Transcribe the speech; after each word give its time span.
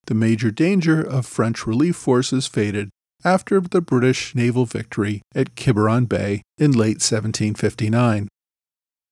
The 0.06 0.14
major 0.14 0.50
danger 0.50 1.00
of 1.00 1.26
French 1.26 1.66
relief 1.66 1.96
forces 1.96 2.46
faded 2.46 2.90
after 3.24 3.60
the 3.60 3.80
British 3.80 4.34
naval 4.34 4.66
victory 4.66 5.22
at 5.34 5.54
Quiberon 5.54 6.06
Bay 6.06 6.42
in 6.58 6.72
late 6.72 7.00
1759. 7.00 8.28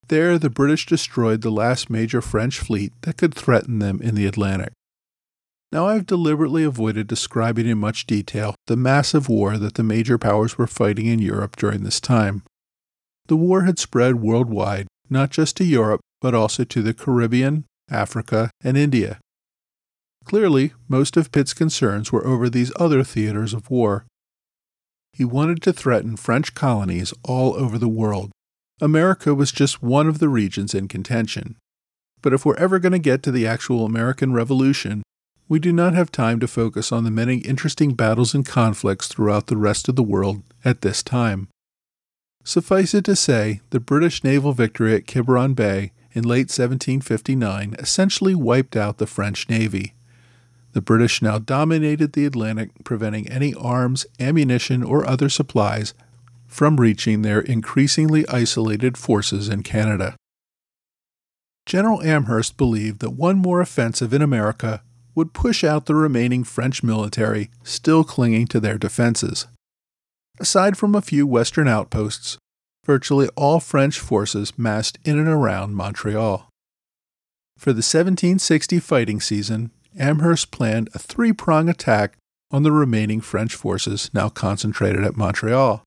There, 0.09 0.39
the 0.39 0.50
British 0.50 0.87
destroyed 0.87 1.42
the 1.42 1.50
last 1.50 1.89
major 1.89 2.20
French 2.20 2.59
fleet 2.59 2.92
that 3.03 3.17
could 3.17 3.33
threaten 3.33 3.78
them 3.78 4.00
in 4.03 4.17
the 4.17 4.27
Atlantic. 4.27 4.72
Now, 5.72 5.86
I've 5.86 6.06
deliberately 6.06 6.64
avoided 6.64 7.06
describing 7.06 7.66
in 7.66 7.78
much 7.78 8.06
detail 8.06 8.56
the 8.66 8.76
massive 8.76 9.28
war 9.28 9.56
that 9.56 9.74
the 9.74 9.84
major 9.84 10.18
powers 10.18 10.58
were 10.58 10.66
fighting 10.66 11.06
in 11.06 11.20
Europe 11.20 11.56
during 11.56 11.84
this 11.84 12.00
time. 12.00 12.42
The 13.26 13.36
war 13.36 13.62
had 13.62 13.78
spread 13.78 14.16
worldwide, 14.16 14.88
not 15.08 15.30
just 15.30 15.56
to 15.58 15.64
Europe, 15.64 16.00
but 16.20 16.34
also 16.34 16.64
to 16.64 16.82
the 16.82 16.92
Caribbean, 16.92 17.64
Africa, 17.88 18.50
and 18.64 18.76
India. 18.76 19.20
Clearly, 20.24 20.72
most 20.88 21.16
of 21.16 21.30
Pitt's 21.30 21.54
concerns 21.54 22.10
were 22.10 22.26
over 22.26 22.50
these 22.50 22.72
other 22.76 23.04
theaters 23.04 23.54
of 23.54 23.70
war. 23.70 24.04
He 25.12 25.25
wanted 25.25 25.62
to 25.62 25.72
threaten 25.72 26.16
French 26.16 26.54
colonies 26.54 27.14
all 27.22 27.54
over 27.54 27.78
the 27.78 27.88
world. 27.88 28.32
America 28.80 29.34
was 29.34 29.53
just 29.53 29.82
one 29.82 30.09
of 30.09 30.19
the 30.19 30.28
regions 30.28 30.75
in 30.75 30.88
contention. 30.88 31.56
But 32.22 32.32
if 32.32 32.44
we're 32.44 32.56
ever 32.56 32.78
going 32.78 32.92
to 32.92 32.98
get 32.98 33.22
to 33.22 33.30
the 33.30 33.47
actual 33.47 33.84
American 33.84 34.32
Revolution, 34.32 35.03
we 35.50 35.59
do 35.59 35.72
not 35.72 35.94
have 35.94 36.12
time 36.12 36.38
to 36.38 36.47
focus 36.47 36.93
on 36.93 37.03
the 37.03 37.11
many 37.11 37.38
interesting 37.38 37.93
battles 37.93 38.34
and 38.34 38.47
conflicts 38.47 39.09
throughout 39.09 39.49
the 39.49 39.56
rest 39.56 39.88
of 39.88 39.97
the 39.97 40.03
world 40.03 40.44
at 40.65 40.81
this 40.81 41.03
time. 41.03 41.49
Suffice 42.44 42.94
it 42.94 43.05
to 43.06 43.16
say, 43.16 43.60
the 43.71 43.81
British 43.81 44.22
naval 44.22 44.53
victory 44.53 44.94
at 44.94 45.09
Quiberon 45.09 45.55
Bay 45.55 45.91
in 46.12 46.22
late 46.22 46.53
1759 46.53 47.75
essentially 47.81 48.33
wiped 48.33 48.77
out 48.77 48.99
the 48.99 49.09
French 49.09 49.49
Navy. 49.49 49.93
The 50.71 50.81
British 50.81 51.21
now 51.21 51.39
dominated 51.39 52.12
the 52.12 52.27
Atlantic, 52.27 52.71
preventing 52.84 53.28
any 53.28 53.53
arms, 53.55 54.06
ammunition, 54.21 54.84
or 54.84 55.05
other 55.05 55.28
supplies 55.28 55.94
from 56.47 56.77
reaching 56.77 57.22
their 57.22 57.41
increasingly 57.41 58.25
isolated 58.28 58.97
forces 58.97 59.49
in 59.49 59.65
Canada. 59.65 60.15
General 61.66 62.00
Amherst 62.03 62.56
believed 62.56 63.00
that 63.00 63.10
one 63.10 63.37
more 63.37 63.60
offensive 63.60 64.15
in 64.15 64.22
America 64.22 64.83
would 65.20 65.34
push 65.34 65.62
out 65.62 65.84
the 65.84 65.94
remaining 65.94 66.42
French 66.42 66.82
military 66.82 67.50
still 67.62 68.04
clinging 68.04 68.47
to 68.47 68.58
their 68.58 68.78
defenses. 68.78 69.47
Aside 70.38 70.78
from 70.78 70.94
a 70.94 71.03
few 71.03 71.26
western 71.26 71.69
outposts, 71.69 72.38
virtually 72.86 73.28
all 73.36 73.60
French 73.60 74.00
forces 74.00 74.59
massed 74.59 74.98
in 75.04 75.19
and 75.19 75.28
around 75.28 75.75
Montreal. 75.75 76.48
For 77.59 77.75
the 77.75 77.84
1760 77.84 78.80
fighting 78.80 79.20
season, 79.20 79.72
Amherst 79.98 80.50
planned 80.50 80.88
a 80.94 80.98
three 80.98 81.34
prong 81.34 81.69
attack 81.69 82.16
on 82.50 82.62
the 82.62 82.72
remaining 82.72 83.20
French 83.20 83.54
forces 83.54 84.10
now 84.14 84.30
concentrated 84.30 85.04
at 85.04 85.19
Montreal. 85.19 85.84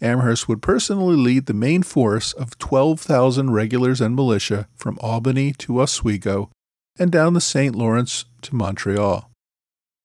Amherst 0.00 0.48
would 0.48 0.62
personally 0.62 1.16
lead 1.16 1.44
the 1.44 1.52
main 1.52 1.82
force 1.82 2.32
of 2.32 2.56
12,000 2.56 3.50
regulars 3.50 4.00
and 4.00 4.16
militia 4.16 4.66
from 4.76 4.98
Albany 5.02 5.52
to 5.58 5.82
Oswego 5.82 6.50
and 6.98 7.10
down 7.10 7.34
the 7.34 7.40
St. 7.40 7.74
Lawrence 7.74 8.24
to 8.42 8.54
Montreal. 8.54 9.30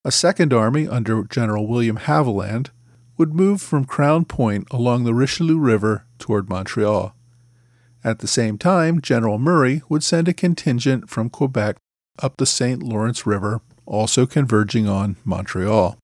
A 0.04 0.12
second 0.12 0.54
army 0.54 0.88
under 0.88 1.24
General 1.24 1.68
William 1.68 1.98
Haviland 1.98 2.70
would 3.18 3.34
move 3.34 3.62
from 3.62 3.86
Crown 3.86 4.26
Point 4.26 4.68
along 4.72 5.04
the 5.04 5.14
Richelieu 5.14 5.58
River 5.58 6.06
toward 6.20 6.50
Montreal. 6.50 7.16
At 8.04 8.20
the 8.20 8.28
same 8.28 8.58
time, 8.58 9.02
General 9.02 9.40
Murray 9.40 9.82
would 9.90 10.04
send 10.04 10.28
a 10.28 10.34
contingent 10.34 11.10
from 11.10 11.30
Quebec 11.30 11.78
up 12.22 12.38
the 12.38 12.46
St. 12.46 12.84
Lawrence 12.84 13.26
River, 13.26 13.62
also 13.86 14.26
converging 14.26 14.88
on 14.88 15.16
Montreal. 15.26 15.98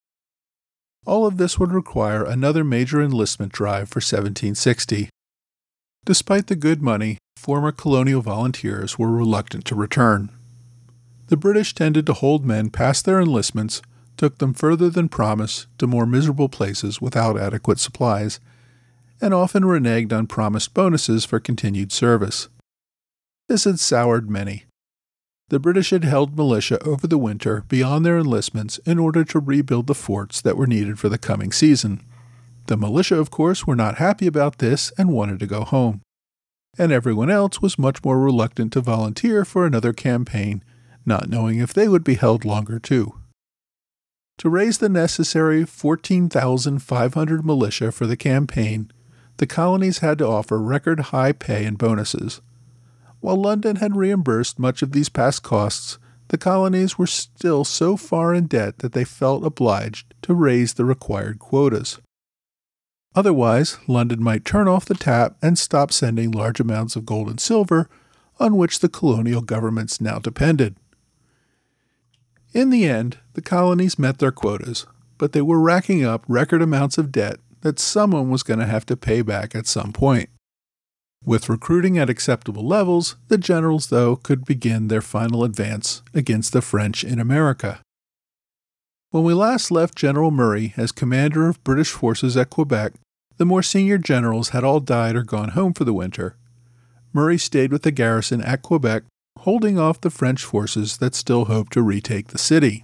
All 1.05 1.25
of 1.25 1.37
this 1.37 1.59
would 1.59 1.71
require 1.71 2.23
another 2.23 2.63
major 2.63 3.01
enlistment 3.01 3.51
drive 3.51 3.89
for 3.89 3.97
1760. 3.97 5.09
Despite 6.05 6.47
the 6.47 6.55
good 6.55 6.81
money, 6.81 7.17
former 7.37 7.71
colonial 7.71 8.21
volunteers 8.21 8.97
were 8.97 9.11
reluctant 9.11 9.65
to 9.65 9.75
return. 9.75 10.29
The 11.31 11.37
British 11.37 11.73
tended 11.73 12.05
to 12.07 12.13
hold 12.13 12.45
men 12.45 12.71
past 12.71 13.05
their 13.05 13.21
enlistments, 13.21 13.81
took 14.17 14.39
them 14.39 14.53
further 14.53 14.89
than 14.89 15.07
promised 15.07 15.65
to 15.77 15.87
more 15.87 16.05
miserable 16.05 16.49
places 16.49 16.99
without 16.99 17.39
adequate 17.39 17.79
supplies, 17.79 18.41
and 19.21 19.33
often 19.33 19.63
reneged 19.63 20.11
on 20.11 20.27
promised 20.27 20.73
bonuses 20.73 21.23
for 21.23 21.39
continued 21.39 21.93
service. 21.93 22.49
This 23.47 23.63
had 23.63 23.79
soured 23.79 24.29
many. 24.29 24.65
The 25.47 25.59
British 25.61 25.91
had 25.91 26.03
held 26.03 26.35
militia 26.35 26.83
over 26.83 27.07
the 27.07 27.17
winter 27.17 27.63
beyond 27.69 28.05
their 28.05 28.17
enlistments 28.17 28.79
in 28.79 28.99
order 28.99 29.23
to 29.23 29.39
rebuild 29.39 29.87
the 29.87 29.95
forts 29.95 30.41
that 30.41 30.57
were 30.57 30.67
needed 30.67 30.99
for 30.99 31.07
the 31.07 31.17
coming 31.17 31.53
season. 31.53 32.01
The 32.65 32.75
militia, 32.75 33.15
of 33.15 33.31
course, 33.31 33.65
were 33.65 33.77
not 33.77 33.99
happy 33.99 34.27
about 34.27 34.57
this 34.57 34.91
and 34.97 35.13
wanted 35.13 35.39
to 35.39 35.47
go 35.47 35.63
home. 35.63 36.01
And 36.77 36.91
everyone 36.91 37.29
else 37.29 37.61
was 37.61 37.79
much 37.79 38.03
more 38.03 38.19
reluctant 38.19 38.73
to 38.73 38.81
volunteer 38.81 39.45
for 39.45 39.65
another 39.65 39.93
campaign 39.93 40.61
not 41.05 41.29
knowing 41.29 41.59
if 41.59 41.73
they 41.73 41.87
would 41.87 42.03
be 42.03 42.15
held 42.15 42.45
longer 42.45 42.79
too. 42.79 43.13
To 44.39 44.49
raise 44.49 44.79
the 44.79 44.89
necessary 44.89 45.65
14,500 45.65 47.45
militia 47.45 47.91
for 47.91 48.07
the 48.07 48.17
campaign, 48.17 48.91
the 49.37 49.47
colonies 49.47 49.99
had 49.99 50.17
to 50.17 50.27
offer 50.27 50.59
record 50.59 50.99
high 50.99 51.31
pay 51.31 51.65
and 51.65 51.77
bonuses. 51.77 52.41
While 53.19 53.41
London 53.41 53.75
had 53.77 53.95
reimbursed 53.95 54.57
much 54.57 54.81
of 54.81 54.93
these 54.93 55.09
past 55.09 55.43
costs, 55.43 55.99
the 56.29 56.37
colonies 56.37 56.97
were 56.97 57.07
still 57.07 57.63
so 57.63 57.97
far 57.97 58.33
in 58.33 58.47
debt 58.47 58.79
that 58.79 58.93
they 58.93 59.03
felt 59.03 59.45
obliged 59.45 60.13
to 60.23 60.33
raise 60.33 60.73
the 60.73 60.85
required 60.85 61.37
quotas. 61.37 61.99
Otherwise, 63.13 63.77
London 63.87 64.23
might 64.23 64.45
turn 64.45 64.67
off 64.67 64.85
the 64.85 64.95
tap 64.95 65.35
and 65.41 65.59
stop 65.59 65.91
sending 65.91 66.31
large 66.31 66.59
amounts 66.59 66.95
of 66.95 67.05
gold 67.05 67.29
and 67.29 67.39
silver 67.39 67.89
on 68.39 68.57
which 68.57 68.79
the 68.79 68.89
colonial 68.89 69.41
governments 69.41 70.01
now 70.01 70.17
depended. 70.17 70.77
In 72.53 72.69
the 72.69 72.85
end, 72.85 73.17
the 73.33 73.41
colonies 73.41 73.97
met 73.97 74.19
their 74.19 74.31
quotas, 74.31 74.85
but 75.17 75.31
they 75.31 75.41
were 75.41 75.59
racking 75.59 76.03
up 76.03 76.25
record 76.27 76.61
amounts 76.61 76.97
of 76.97 77.11
debt 77.11 77.39
that 77.61 77.79
someone 77.79 78.29
was 78.29 78.43
going 78.43 78.59
to 78.59 78.65
have 78.65 78.85
to 78.87 78.97
pay 78.97 79.21
back 79.21 79.55
at 79.55 79.67
some 79.67 79.93
point. 79.93 80.29
With 81.23 81.49
recruiting 81.49 81.97
at 81.97 82.09
acceptable 82.09 82.67
levels, 82.67 83.15
the 83.27 83.37
generals, 83.37 83.87
though, 83.87 84.15
could 84.15 84.43
begin 84.43 84.87
their 84.87 85.01
final 85.01 85.43
advance 85.43 86.01
against 86.13 86.51
the 86.51 86.61
French 86.61 87.03
in 87.03 87.19
America. 87.19 87.79
When 89.11 89.23
we 89.23 89.33
last 89.33 89.71
left 89.71 89.95
General 89.95 90.31
Murray 90.31 90.73
as 90.77 90.91
commander 90.91 91.47
of 91.47 91.63
British 91.63 91.91
forces 91.91 92.35
at 92.35 92.49
Quebec, 92.49 92.93
the 93.37 93.45
more 93.45 93.61
senior 93.61 93.97
generals 93.97 94.49
had 94.49 94.63
all 94.63 94.79
died 94.79 95.15
or 95.15 95.23
gone 95.23 95.49
home 95.49 95.73
for 95.73 95.83
the 95.83 95.93
winter. 95.93 96.35
Murray 97.13 97.37
stayed 97.37 97.71
with 97.71 97.83
the 97.83 97.91
garrison 97.91 98.41
at 98.41 98.61
Quebec, 98.61 99.03
holding 99.39 99.79
off 99.79 100.01
the 100.01 100.09
French 100.09 100.43
forces 100.43 100.97
that 100.97 101.15
still 101.15 101.45
hoped 101.45 101.73
to 101.73 101.81
retake 101.81 102.27
the 102.27 102.37
city. 102.37 102.83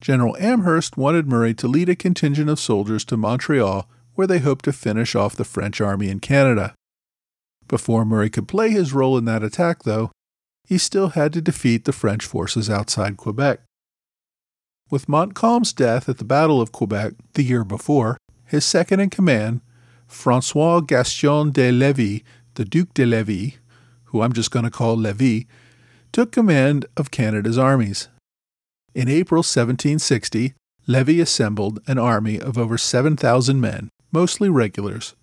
General 0.00 0.36
Amherst 0.38 0.96
wanted 0.96 1.26
Murray 1.26 1.54
to 1.54 1.66
lead 1.66 1.88
a 1.88 1.96
contingent 1.96 2.48
of 2.48 2.60
soldiers 2.60 3.04
to 3.06 3.16
Montreal, 3.16 3.88
where 4.14 4.26
they 4.26 4.38
hoped 4.38 4.64
to 4.66 4.72
finish 4.72 5.14
off 5.14 5.36
the 5.36 5.44
French 5.44 5.80
army 5.80 6.08
in 6.08 6.20
Canada. 6.20 6.74
Before 7.66 8.04
Murray 8.04 8.30
could 8.30 8.48
play 8.48 8.70
his 8.70 8.92
role 8.92 9.18
in 9.18 9.24
that 9.26 9.42
attack, 9.42 9.82
though, 9.82 10.10
he 10.66 10.78
still 10.78 11.10
had 11.10 11.32
to 11.32 11.40
defeat 11.40 11.84
the 11.84 11.92
French 11.92 12.24
forces 12.24 12.70
outside 12.70 13.16
Quebec. 13.16 13.60
With 14.90 15.08
Montcalm's 15.08 15.72
death 15.72 16.08
at 16.08 16.18
the 16.18 16.24
Battle 16.24 16.60
of 16.60 16.72
Quebec 16.72 17.14
the 17.34 17.42
year 17.42 17.64
before, 17.64 18.16
his 18.44 18.64
second 18.64 19.00
in 19.00 19.10
command, 19.10 19.60
Francois 20.06 20.80
Gaston 20.80 21.50
de 21.50 21.70
Levis, 21.70 22.20
the 22.54 22.64
Duc 22.64 22.94
de 22.94 23.04
Levis, 23.04 23.54
who 24.08 24.22
I'm 24.22 24.32
just 24.32 24.50
going 24.50 24.64
to 24.64 24.70
call 24.70 24.96
Levis, 24.96 25.44
took 26.12 26.32
command 26.32 26.86
of 26.96 27.10
Canada's 27.10 27.58
armies. 27.58 28.08
In 28.94 29.08
April 29.08 29.40
1760, 29.40 30.54
Levis 30.86 31.20
assembled 31.20 31.80
an 31.86 31.98
army 31.98 32.40
of 32.40 32.58
over 32.58 32.78
7,000 32.78 33.60
men, 33.60 33.88
mostly 34.12 34.48
regulars, 34.48 35.14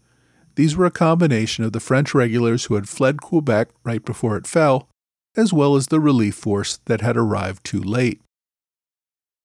these 0.56 0.76
were 0.76 0.86
a 0.86 0.92
combination 0.92 1.64
of 1.64 1.74
the 1.74 1.80
French 1.80 2.16
regulars 2.16 2.66
who 2.66 2.76
had 2.76 2.90
fled 2.90 3.22
Quebec 3.22 3.70
right 3.84 4.04
before 4.04 4.38
it 4.38 4.48
fell, 4.48 4.88
as 5.36 5.52
well 5.52 5.76
as 5.76 5.88
the 5.88 6.00
relief 6.00 6.36
force 6.36 6.80
that 6.86 7.02
had 7.02 7.18
arrived 7.18 7.64
too 7.66 7.82
late. 7.82 8.22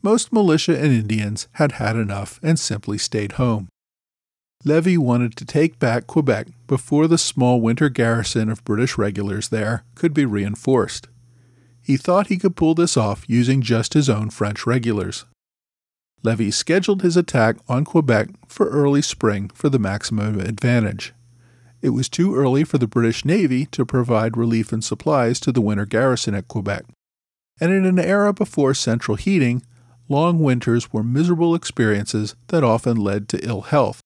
Most 0.02 0.32
militia 0.32 0.78
and 0.78 0.92
Indians 0.92 1.48
had 1.52 1.72
had 1.72 1.96
enough 1.96 2.38
and 2.42 2.58
simply 2.58 2.96
stayed 2.96 3.32
home. 3.32 3.68
Levis 4.64 4.98
wanted 4.98 5.36
to 5.36 5.44
take 5.46 5.78
back 5.78 6.06
Quebec 6.06 6.48
before 6.66 7.08
the 7.08 7.16
small 7.16 7.60
winter 7.60 7.88
garrison 7.88 8.50
of 8.50 8.64
British 8.64 8.98
regulars 8.98 9.48
there 9.48 9.84
could 9.94 10.12
be 10.12 10.26
reinforced. 10.26 11.08
He 11.82 11.96
thought 11.96 12.26
he 12.26 12.36
could 12.36 12.56
pull 12.56 12.74
this 12.74 12.96
off 12.96 13.24
using 13.26 13.62
just 13.62 13.94
his 13.94 14.10
own 14.10 14.28
French 14.28 14.66
regulars. 14.66 15.24
Levis 16.22 16.56
scheduled 16.56 17.00
his 17.00 17.16
attack 17.16 17.56
on 17.68 17.84
Quebec 17.86 18.28
for 18.46 18.68
early 18.68 19.00
spring 19.00 19.50
for 19.54 19.70
the 19.70 19.78
maximum 19.78 20.38
advantage. 20.38 21.14
It 21.80 21.90
was 21.90 22.10
too 22.10 22.36
early 22.36 22.62
for 22.62 22.76
the 22.76 22.86
British 22.86 23.24
Navy 23.24 23.64
to 23.66 23.86
provide 23.86 24.36
relief 24.36 24.70
and 24.72 24.84
supplies 24.84 25.40
to 25.40 25.52
the 25.52 25.62
winter 25.62 25.86
garrison 25.86 26.34
at 26.34 26.48
Quebec. 26.48 26.84
And 27.58 27.72
in 27.72 27.86
an 27.86 27.98
era 27.98 28.34
before 28.34 28.74
central 28.74 29.16
heating, 29.16 29.62
long 30.06 30.40
winters 30.40 30.92
were 30.92 31.02
miserable 31.02 31.54
experiences 31.54 32.34
that 32.48 32.62
often 32.62 32.98
led 32.98 33.26
to 33.30 33.46
ill 33.46 33.62
health, 33.62 34.02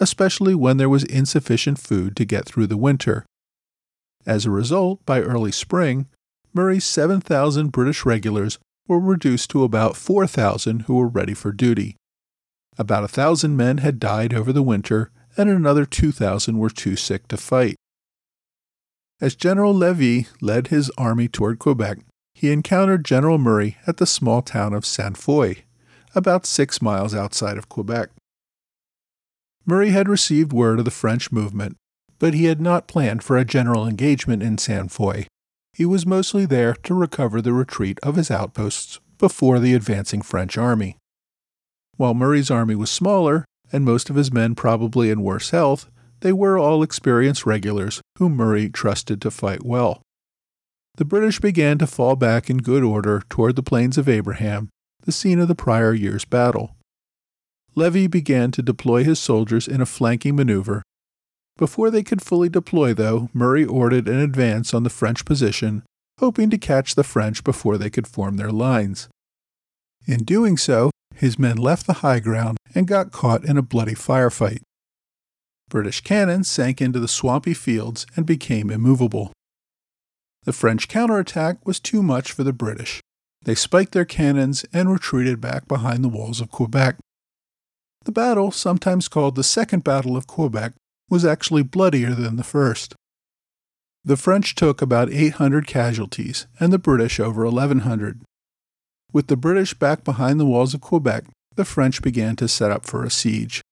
especially 0.00 0.54
when 0.54 0.76
there 0.76 0.88
was 0.88 1.04
insufficient 1.04 1.78
food 1.78 2.16
to 2.16 2.24
get 2.24 2.44
through 2.44 2.66
the 2.66 2.76
winter. 2.76 3.24
As 4.26 4.46
a 4.46 4.50
result, 4.50 5.04
by 5.04 5.20
early 5.20 5.52
spring, 5.52 6.06
Murray's 6.54 6.84
7,000 6.84 7.72
British 7.72 8.04
regulars 8.04 8.58
were 8.86 9.00
reduced 9.00 9.50
to 9.50 9.64
about 9.64 9.96
4,000 9.96 10.82
who 10.82 10.94
were 10.94 11.08
ready 11.08 11.34
for 11.34 11.52
duty. 11.52 11.96
About 12.78 13.04
a 13.04 13.08
thousand 13.08 13.56
men 13.56 13.78
had 13.78 14.00
died 14.00 14.32
over 14.34 14.52
the 14.52 14.62
winter, 14.62 15.10
and 15.36 15.48
another 15.48 15.84
2,000 15.84 16.58
were 16.58 16.70
too 16.70 16.96
sick 16.96 17.28
to 17.28 17.36
fight. 17.36 17.76
As 19.20 19.34
General 19.34 19.74
Levis 19.74 20.26
led 20.40 20.68
his 20.68 20.90
army 20.98 21.28
toward 21.28 21.58
Quebec, 21.58 21.98
he 22.34 22.50
encountered 22.50 23.04
General 23.04 23.38
Murray 23.38 23.76
at 23.86 23.98
the 23.98 24.06
small 24.06 24.42
town 24.42 24.74
of 24.74 24.86
Sainte 24.86 25.16
Foy, 25.16 25.64
about 26.14 26.44
six 26.44 26.82
miles 26.82 27.14
outside 27.14 27.56
of 27.56 27.68
Quebec. 27.68 28.10
Murray 29.64 29.90
had 29.90 30.08
received 30.08 30.52
word 30.52 30.78
of 30.78 30.84
the 30.84 30.90
French 30.90 31.30
movement, 31.30 31.76
but 32.18 32.34
he 32.34 32.44
had 32.44 32.60
not 32.60 32.88
planned 32.88 33.22
for 33.22 33.36
a 33.36 33.44
general 33.44 33.86
engagement 33.86 34.42
in 34.42 34.58
Sainte 34.58 34.90
Foy, 34.90 35.26
he 35.74 35.86
was 35.86 36.04
mostly 36.04 36.44
there 36.44 36.74
to 36.74 36.94
recover 36.94 37.40
the 37.40 37.52
retreat 37.52 37.98
of 38.02 38.16
his 38.16 38.30
outposts 38.30 39.00
before 39.18 39.58
the 39.58 39.74
advancing 39.74 40.20
French 40.20 40.58
army. 40.58 40.96
While 41.96 42.14
Murray's 42.14 42.50
army 42.50 42.74
was 42.74 42.90
smaller, 42.90 43.44
and 43.72 43.84
most 43.84 44.10
of 44.10 44.16
his 44.16 44.32
men 44.32 44.54
probably 44.54 45.10
in 45.10 45.22
worse 45.22 45.50
health, 45.50 45.90
they 46.20 46.32
were 46.32 46.58
all 46.58 46.82
experienced 46.82 47.46
regulars 47.46 48.00
whom 48.18 48.36
Murray 48.36 48.68
trusted 48.68 49.20
to 49.22 49.30
fight 49.30 49.64
well. 49.64 50.02
The 50.96 51.06
British 51.06 51.40
began 51.40 51.78
to 51.78 51.86
fall 51.86 52.16
back 52.16 52.50
in 52.50 52.58
good 52.58 52.82
order 52.82 53.22
toward 53.30 53.56
the 53.56 53.62
Plains 53.62 53.96
of 53.96 54.08
Abraham, 54.08 54.68
the 55.02 55.12
scene 55.12 55.40
of 55.40 55.48
the 55.48 55.54
prior 55.54 55.94
year's 55.94 56.26
battle. 56.26 56.76
Levis 57.74 58.08
began 58.08 58.50
to 58.50 58.62
deploy 58.62 59.04
his 59.04 59.18
soldiers 59.18 59.66
in 59.66 59.80
a 59.80 59.86
flanking 59.86 60.36
maneuver 60.36 60.82
before 61.56 61.90
they 61.90 62.02
could 62.02 62.22
fully 62.22 62.48
deploy, 62.48 62.94
though, 62.94 63.28
Murray 63.32 63.64
ordered 63.64 64.08
an 64.08 64.18
advance 64.18 64.72
on 64.72 64.82
the 64.82 64.90
French 64.90 65.24
position, 65.24 65.82
hoping 66.18 66.50
to 66.50 66.58
catch 66.58 66.94
the 66.94 67.04
French 67.04 67.44
before 67.44 67.76
they 67.78 67.90
could 67.90 68.06
form 68.06 68.36
their 68.36 68.50
lines. 68.50 69.08
In 70.06 70.24
doing 70.24 70.56
so, 70.56 70.90
his 71.14 71.38
men 71.38 71.56
left 71.56 71.86
the 71.86 72.02
high 72.02 72.20
ground 72.20 72.56
and 72.74 72.88
got 72.88 73.12
caught 73.12 73.44
in 73.44 73.58
a 73.58 73.62
bloody 73.62 73.94
firefight. 73.94 74.62
British 75.68 76.00
cannon 76.00 76.42
sank 76.44 76.80
into 76.80 76.98
the 76.98 77.08
swampy 77.08 77.54
fields 77.54 78.06
and 78.16 78.26
became 78.26 78.70
immovable. 78.70 79.32
The 80.44 80.52
French 80.52 80.88
counterattack 80.88 81.64
was 81.66 81.78
too 81.78 82.02
much 82.02 82.32
for 82.32 82.44
the 82.44 82.52
British. 82.52 83.00
They 83.44 83.54
spiked 83.54 83.92
their 83.92 84.04
cannons 84.04 84.64
and 84.72 84.90
retreated 84.90 85.40
back 85.40 85.68
behind 85.68 86.02
the 86.02 86.08
walls 86.08 86.40
of 86.40 86.50
Quebec. 86.50 86.96
The 88.04 88.12
battle, 88.12 88.50
sometimes 88.50 89.08
called 89.08 89.36
the 89.36 89.44
Second 89.44 89.84
Battle 89.84 90.16
of 90.16 90.26
Quebec, 90.26 90.72
was 91.08 91.24
actually 91.24 91.62
bloodier 91.62 92.14
than 92.14 92.36
the 92.36 92.44
first. 92.44 92.94
The 94.04 94.16
French 94.16 94.56
took 94.56 94.82
about 94.82 95.12
800 95.12 95.66
casualties 95.66 96.46
and 96.58 96.72
the 96.72 96.78
British 96.78 97.20
over 97.20 97.44
1,100. 97.44 98.22
With 99.12 99.28
the 99.28 99.36
British 99.36 99.74
back 99.74 100.02
behind 100.02 100.40
the 100.40 100.46
walls 100.46 100.74
of 100.74 100.80
Quebec, 100.80 101.24
the 101.54 101.64
French 101.64 102.02
began 102.02 102.34
to 102.36 102.48
set 102.48 102.72
up 102.72 102.84
for 102.84 103.04
a 103.04 103.10
siege. 103.10 103.62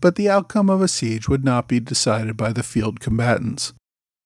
But 0.00 0.16
the 0.16 0.28
outcome 0.28 0.70
of 0.70 0.80
a 0.80 0.88
siege 0.88 1.28
would 1.28 1.44
not 1.44 1.68
be 1.68 1.80
decided 1.80 2.36
by 2.36 2.52
the 2.52 2.62
field 2.62 2.98
combatants. 2.98 3.72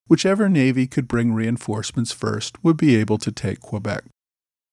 Whichever 0.07 0.49
navy 0.49 0.87
could 0.87 1.09
bring 1.09 1.35
reinforcements 1.35 2.13
first 2.13 2.63
would 2.65 2.77
be 2.77 2.97
able 2.97 3.19
to 3.19 3.33
take 3.33 3.61
Quebec. 3.61 4.05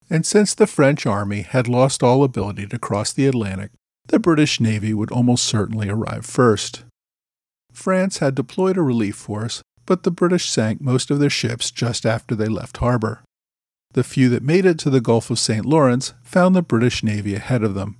And 0.08 0.24
since 0.24 0.54
the 0.54 0.66
French 0.66 1.06
army 1.06 1.42
had 1.42 1.68
lost 1.68 2.02
all 2.02 2.24
ability 2.24 2.66
to 2.68 2.78
cross 2.78 3.12
the 3.12 3.26
Atlantic, 3.26 3.70
the 4.10 4.18
British 4.18 4.60
navy 4.60 4.92
would 4.92 5.12
almost 5.12 5.44
certainly 5.44 5.88
arrive 5.88 6.26
first. 6.26 6.84
France 7.72 8.18
had 8.18 8.34
deployed 8.34 8.76
a 8.76 8.82
relief 8.82 9.14
force, 9.14 9.62
but 9.86 10.02
the 10.02 10.10
British 10.10 10.48
sank 10.48 10.80
most 10.80 11.10
of 11.10 11.20
their 11.20 11.30
ships 11.30 11.70
just 11.70 12.04
after 12.04 12.34
they 12.34 12.48
left 12.48 12.78
harbor. 12.78 13.22
The 13.92 14.04
few 14.04 14.28
that 14.28 14.42
made 14.42 14.66
it 14.66 14.78
to 14.80 14.90
the 14.90 15.00
Gulf 15.00 15.30
of 15.30 15.38
St. 15.38 15.64
Lawrence 15.64 16.12
found 16.22 16.54
the 16.54 16.62
British 16.62 17.02
Navy 17.02 17.34
ahead 17.34 17.62
of 17.62 17.74
them. 17.74 17.98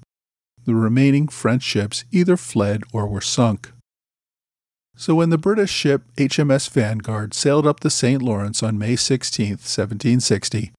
The 0.64 0.75
remaining 0.75 1.29
French 1.29 1.62
ships 1.62 2.05
either 2.11 2.37
fled 2.37 2.83
or 2.93 3.07
were 3.07 3.21
sunk. 3.21 3.73
So 4.97 5.14
when 5.14 5.31
the 5.31 5.38
British 5.38 5.71
ship 5.71 6.02
HMS 6.17 6.69
Vanguard 6.69 7.35
sailed 7.35 7.67
up 7.67 7.81
the 7.81 7.90
St. 7.90 8.21
Lawrence 8.21 8.62
on 8.62 8.79
May 8.79 8.97
16, 8.97 9.50
1760, 9.50 10.73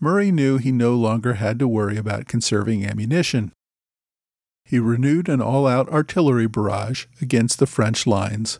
Murray 0.00 0.30
knew 0.30 0.58
he 0.58 0.70
no 0.70 0.94
longer 0.94 1.34
had 1.34 1.58
to 1.60 1.68
worry 1.68 1.96
about 1.96 2.28
conserving 2.28 2.84
ammunition 2.84 3.52
he 4.64 4.78
renewed 4.78 5.28
an 5.28 5.40
all 5.40 5.66
out 5.66 5.88
artillery 5.90 6.46
barrage 6.46 7.06
against 7.20 7.58
the 7.58 7.66
French 7.66 8.06
lines. 8.06 8.58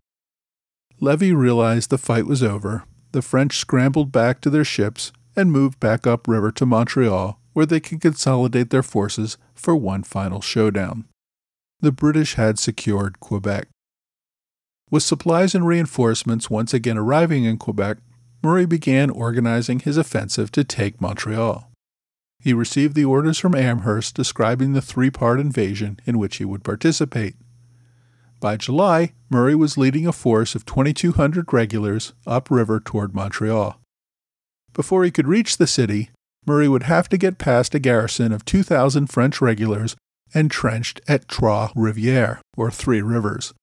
Levis 1.01 1.33
realized 1.33 1.91
the 1.91 1.99
fight 1.99 2.27
was 2.27 2.43
over. 2.43 2.85
The 3.13 3.23
French 3.23 3.59
scrambled 3.59 4.13
back 4.13 4.41
to 4.41 4.51
their 4.51 4.65
ships 4.65 5.13
and 5.37 5.51
moved 5.51 5.81
back 5.81 6.07
upriver 6.07 6.53
to 6.53 6.67
Montreal, 6.67 7.41
where 7.53 7.67
they 7.67 7.81
could 7.81 8.01
consolidate 8.01 8.71
their 8.71 8.83
forces 8.83 9.37
for 9.55 9.75
one 9.75 10.03
final 10.03 10.41
showdown. 10.41 11.05
The 11.81 11.93
British 11.93 12.35
had 12.35 12.59
secured 12.59 13.21
Quebec. 13.21 13.69
With 14.91 15.03
supplies 15.03 15.55
and 15.55 15.67
reinforcements 15.67 16.51
once 16.51 16.73
again 16.73 16.99
arriving 16.99 17.45
in 17.45 17.59
Quebec, 17.59 17.99
Murray 18.43 18.67
began 18.67 19.11
organizing 19.11 19.81
his 19.81 19.97
offensive 19.97 20.53
to 20.53 20.65
take 20.65 21.01
Montreal. 21.01 21.71
He 22.45 22.53
received 22.53 22.95
the 22.95 23.07
orders 23.07 23.39
from 23.39 23.55
Amherst 23.55 24.15
describing 24.15 24.75
the 24.75 24.83
three 24.83 25.09
part 25.09 25.41
invasion 25.41 25.99
in 26.05 26.19
which 26.19 26.37
he 26.37 26.45
would 26.45 26.63
participate. 26.63 27.37
By 28.39 28.59
July, 28.59 29.15
Murray 29.31 29.55
was 29.55 29.79
leading 29.79 30.07
a 30.07 30.13
force 30.13 30.55
of 30.55 30.67
2,200 30.67 31.51
regulars 31.55 32.13
upriver 32.27 32.81
toward 32.81 33.15
Montreal. 33.15 33.81
Before 34.75 35.05
he 35.05 35.11
could 35.11 35.27
reach 35.27 35.57
the 35.57 35.67
city, 35.67 36.11
Murray 36.47 36.69
would 36.69 36.83
have 36.83 37.09
to 37.09 37.17
get 37.17 37.39
past 37.39 37.75
a 37.75 37.79
garrison 37.79 38.31
of 38.31 38.45
2,000 38.45 39.07
French 39.07 39.41
regulars 39.41 39.97
entrenched 40.35 41.01
at 41.09 41.29
Trois 41.29 41.71
Rivières, 41.75 42.41
or 42.59 42.71
Three 42.71 43.01
Rivers. 43.01 43.55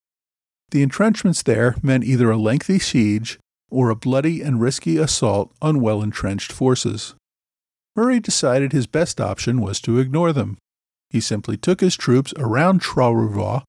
The 0.72 0.82
entrenchments 0.82 1.44
there 1.44 1.76
meant 1.84 2.04
either 2.04 2.32
a 2.32 2.38
lengthy 2.38 2.80
siege 2.80 3.38
or 3.70 3.92
a 3.92 3.96
bloody 3.96 4.42
and 4.42 4.60
risky 4.60 4.98
assault 4.98 5.54
on 5.62 5.82
well 5.82 6.02
entrenched 6.02 6.52
forces. 6.52 7.14
Murray 7.96 8.20
decided 8.20 8.72
his 8.72 8.88
best 8.88 9.20
option 9.20 9.62
was 9.62 9.82
to 9.82 10.00
ignore 10.00 10.32
them. 10.32 10.58
He 11.10 11.20
simply 11.20 11.58
took 11.58 11.82
his 11.82 11.98
troops 11.98 12.34
around 12.38 12.82
Trois-Rivières 12.82 13.64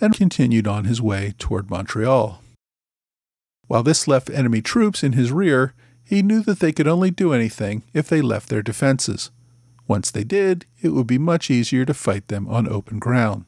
and 0.00 0.14
continued 0.14 0.66
on 0.66 0.84
his 0.84 1.02
way 1.02 1.34
toward 1.38 1.70
Montreal. 1.70 2.42
While 3.66 3.82
this 3.82 4.08
left 4.08 4.30
enemy 4.30 4.62
troops 4.62 5.02
in 5.02 5.12
his 5.12 5.32
rear, 5.32 5.74
he 6.04 6.22
knew 6.22 6.40
that 6.42 6.60
they 6.60 6.72
could 6.72 6.86
only 6.86 7.10
do 7.10 7.32
anything 7.32 7.82
if 7.92 8.08
they 8.08 8.22
left 8.22 8.48
their 8.48 8.62
defenses. 8.62 9.30
Once 9.88 10.10
they 10.10 10.24
did, 10.24 10.66
it 10.80 10.90
would 10.90 11.06
be 11.06 11.18
much 11.18 11.50
easier 11.50 11.84
to 11.84 11.94
fight 11.94 12.28
them 12.28 12.46
on 12.48 12.68
open 12.68 12.98
ground. 12.98 13.44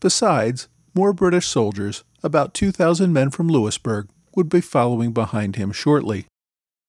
Besides, 0.00 0.68
more 0.94 1.12
British 1.12 1.46
soldiers, 1.46 2.04
about 2.22 2.54
2,000 2.54 3.12
men 3.12 3.30
from 3.30 3.48
Louisbourg, 3.48 4.08
would 4.34 4.48
be 4.48 4.60
following 4.60 5.12
behind 5.12 5.56
him 5.56 5.72
shortly. 5.72 6.26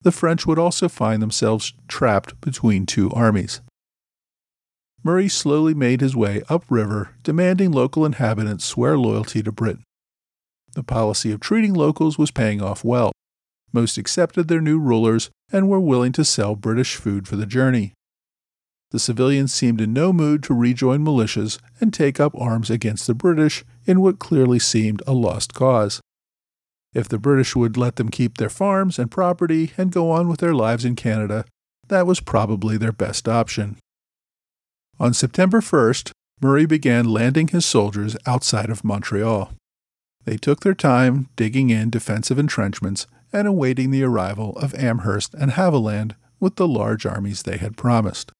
The 0.01 0.11
French 0.11 0.45
would 0.45 0.59
also 0.59 0.87
find 0.87 1.21
themselves 1.21 1.73
trapped 1.87 2.39
between 2.41 2.85
two 2.85 3.11
armies. 3.11 3.61
Murray 5.03 5.29
slowly 5.29 5.73
made 5.73 6.01
his 6.01 6.15
way 6.15 6.41
upriver, 6.49 7.15
demanding 7.23 7.71
local 7.71 8.05
inhabitants 8.05 8.65
swear 8.65 8.97
loyalty 8.97 9.41
to 9.43 9.51
Britain. 9.51 9.83
The 10.73 10.83
policy 10.83 11.31
of 11.31 11.39
treating 11.39 11.73
locals 11.73 12.17
was 12.17 12.31
paying 12.31 12.61
off 12.61 12.83
well. 12.83 13.11
Most 13.71 13.97
accepted 13.97 14.47
their 14.47 14.61
new 14.61 14.79
rulers 14.79 15.29
and 15.51 15.69
were 15.69 15.79
willing 15.79 16.11
to 16.13 16.25
sell 16.25 16.55
British 16.55 16.95
food 16.95 17.27
for 17.27 17.35
the 17.35 17.45
journey. 17.45 17.93
The 18.91 18.99
civilians 18.99 19.53
seemed 19.53 19.81
in 19.81 19.93
no 19.93 20.11
mood 20.11 20.41
to 20.43 20.53
rejoin 20.53 21.03
militias 21.05 21.59
and 21.79 21.93
take 21.93 22.19
up 22.19 22.35
arms 22.35 22.69
against 22.69 23.05
the 23.05 23.13
British 23.13 23.63
in 23.85 24.01
what 24.01 24.19
clearly 24.19 24.59
seemed 24.59 25.03
a 25.05 25.13
lost 25.13 25.53
cause. 25.53 26.01
If 26.99 27.07
the 27.07 27.17
British 27.17 27.55
would 27.55 27.77
let 27.77 27.95
them 27.95 28.09
keep 28.09 28.37
their 28.37 28.49
farms 28.49 28.99
and 28.99 29.09
property 29.09 29.71
and 29.77 29.89
go 29.89 30.11
on 30.11 30.27
with 30.27 30.41
their 30.41 30.53
lives 30.53 30.83
in 30.83 30.97
Canada, 30.97 31.45
that 31.87 32.05
was 32.05 32.19
probably 32.19 32.75
their 32.75 32.91
best 32.91 33.25
option. 33.25 33.77
On 34.99 35.13
September 35.13 35.61
1st, 35.61 36.11
Murray 36.41 36.65
began 36.65 37.05
landing 37.05 37.47
his 37.47 37.65
soldiers 37.65 38.17
outside 38.25 38.69
of 38.69 38.83
Montreal. 38.83 39.53
They 40.25 40.35
took 40.35 40.59
their 40.59 40.73
time 40.73 41.29
digging 41.37 41.69
in 41.69 41.89
defensive 41.89 42.37
entrenchments 42.37 43.07
and 43.31 43.47
awaiting 43.47 43.91
the 43.91 44.03
arrival 44.03 44.57
of 44.57 44.75
Amherst 44.75 45.33
and 45.33 45.51
Haviland 45.51 46.15
with 46.41 46.57
the 46.57 46.67
large 46.67 47.05
armies 47.05 47.43
they 47.43 47.59
had 47.59 47.77
promised. 47.77 48.33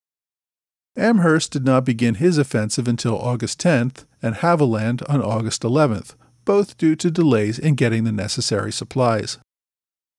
Amherst 0.98 1.54
did 1.54 1.64
not 1.64 1.86
begin 1.86 2.16
his 2.16 2.38
offensive 2.38 2.90
until 2.90 3.18
August 3.18 3.58
10th 3.62 4.04
and 4.22 4.36
Haviland 4.36 5.02
on 5.10 5.22
August 5.22 5.62
11th, 5.62 6.16
both 6.50 6.80
due 6.80 6.96
to 6.96 7.12
delays 7.12 7.60
in 7.60 7.76
getting 7.76 8.06
the 8.06 8.12
necessary 8.12 8.72
supplies. 8.72 9.38